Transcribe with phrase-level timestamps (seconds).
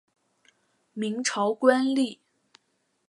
[0.93, 2.17] 明朝官吏。